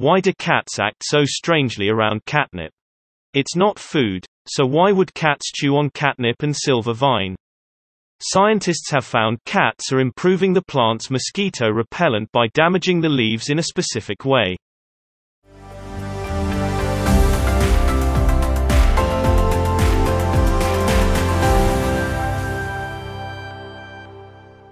[0.00, 2.72] Why do cats act so strangely around catnip?
[3.34, 7.36] It's not food, so why would cats chew on catnip and silver vine?
[8.18, 13.58] Scientists have found cats are improving the plant's mosquito repellent by damaging the leaves in
[13.58, 14.56] a specific way.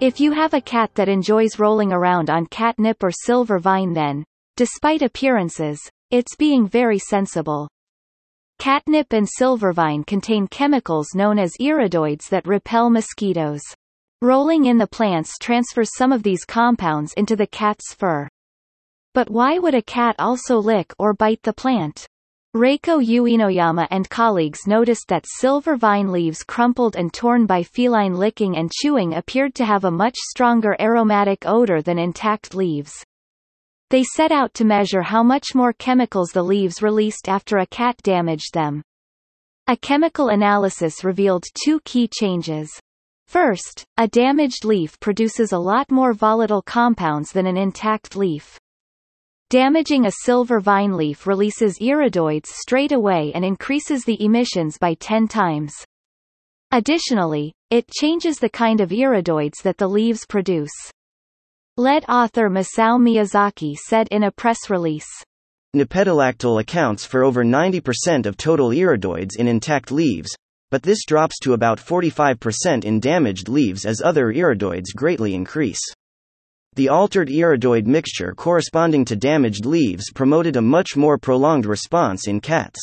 [0.01, 4.25] If you have a cat that enjoys rolling around on catnip or silver vine then,
[4.59, 5.79] despite appearances,
[6.11, 7.69] it's being very sensible.
[8.57, 13.61] Catnip and silvervine contain chemicals known as iridoids that repel mosquitoes.
[14.21, 18.27] Rolling in the plants transfers some of these compounds into the cat's fur.
[19.13, 22.05] But why would a cat also lick or bite the plant?
[22.53, 28.57] Reiko Uenoyama and colleagues noticed that silver vine leaves crumpled and torn by feline licking
[28.57, 33.05] and chewing appeared to have a much stronger aromatic odor than intact leaves.
[33.89, 37.97] They set out to measure how much more chemicals the leaves released after a cat
[38.03, 38.83] damaged them.
[39.67, 42.69] A chemical analysis revealed two key changes.
[43.27, 48.59] First, a damaged leaf produces a lot more volatile compounds than an intact leaf.
[49.49, 55.27] Damaging a silver vine leaf releases iridoids straight away and increases the emissions by 10
[55.27, 55.73] times.
[56.71, 60.69] Additionally, it changes the kind of iridoids that the leaves produce.
[61.79, 65.07] Lead author Masao Miyazaki said in a press release.
[65.73, 70.29] Nepetalactol accounts for over 90% of total iridoids in intact leaves,
[70.71, 75.79] but this drops to about 45% in damaged leaves as other iridoids greatly increase.
[76.75, 82.41] The altered iridoid mixture corresponding to damaged leaves promoted a much more prolonged response in
[82.41, 82.81] cats.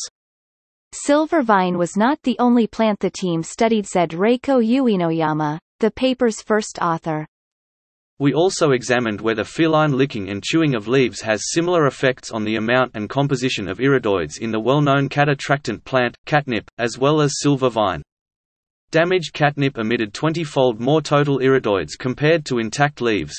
[0.91, 6.41] Silver vine was not the only plant the team studied said Reiko Uenoyama, the paper's
[6.41, 7.27] first author.
[8.19, 12.55] We also examined whether feline licking and chewing of leaves has similar effects on the
[12.55, 17.39] amount and composition of iridoids in the well-known cat attractant plant, catnip, as well as
[17.39, 18.01] silver vine.
[18.89, 23.35] Damaged catnip emitted 20-fold more total iridoids compared to intact leaves.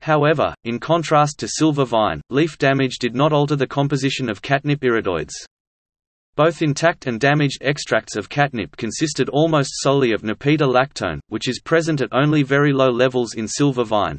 [0.00, 4.80] However, in contrast to silver vine, leaf damage did not alter the composition of catnip
[4.80, 5.34] iridoids.
[6.36, 12.02] Both intact and damaged extracts of catnip consisted almost solely of nepetalactone, which is present
[12.02, 14.18] at only very low levels in silver vine.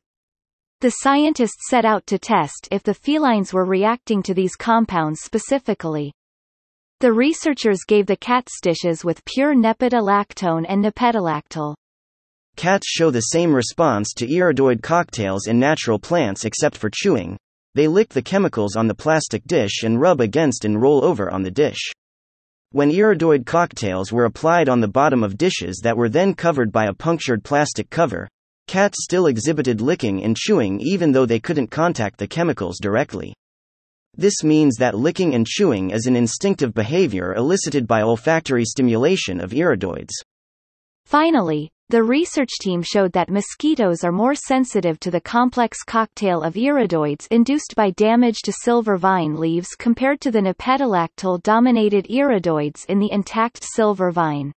[0.82, 6.12] The scientists set out to test if the felines were reacting to these compounds specifically.
[7.02, 11.76] The researchers gave the cats dishes with pure nepetalactone and nepetalactol.
[12.56, 17.38] Cats show the same response to iridoid cocktails in natural plants except for chewing.
[17.76, 21.44] They lick the chemicals on the plastic dish and rub against and roll over on
[21.44, 21.92] the dish.
[22.72, 26.88] When iridoid cocktails were applied on the bottom of dishes that were then covered by
[26.88, 28.28] a punctured plastic cover,
[28.68, 33.34] cats still exhibited licking and chewing even though they couldn't contact the chemicals directly.
[34.18, 39.52] This means that licking and chewing is an instinctive behavior elicited by olfactory stimulation of
[39.52, 40.12] iridoids.
[41.06, 46.56] Finally, the research team showed that mosquitoes are more sensitive to the complex cocktail of
[46.56, 53.10] iridoids induced by damage to silver vine leaves compared to the nepetalactol-dominated iridoids in the
[53.10, 54.52] intact silver vine.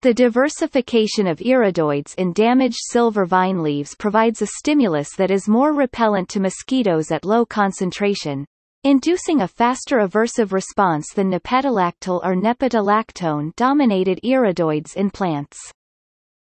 [0.00, 5.74] The diversification of iridoids in damaged silver vine leaves provides a stimulus that is more
[5.74, 8.46] repellent to mosquitoes at low concentration,
[8.84, 15.58] inducing a faster aversive response than nepetalactol or nepetalactone-dominated iridoids in plants.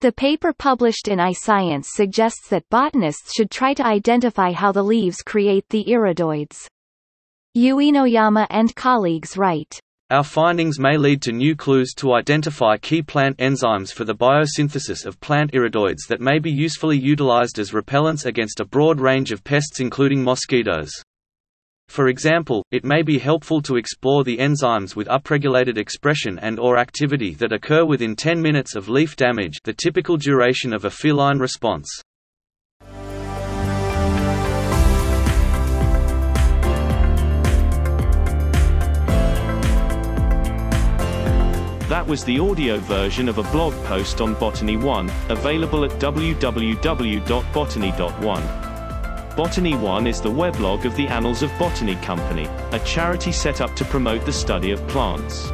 [0.01, 5.21] The paper published in iScience suggests that botanists should try to identify how the leaves
[5.21, 6.65] create the iridoids.
[7.55, 9.79] Uenoyama and colleagues write,
[10.09, 15.05] Our findings may lead to new clues to identify key plant enzymes for the biosynthesis
[15.05, 19.43] of plant iridoids that may be usefully utilized as repellents against a broad range of
[19.43, 20.91] pests including mosquitoes.
[21.91, 26.77] For example, it may be helpful to explore the enzymes with upregulated expression and or
[26.77, 31.37] activity that occur within 10 minutes of leaf damage the typical duration of a feline
[31.37, 31.89] response.
[41.89, 48.70] That was the audio version of a blog post on Botany One, available at www.botany.one.
[49.35, 53.73] Botany One is the weblog of the Annals of Botany Company, a charity set up
[53.77, 55.49] to promote the study of plants.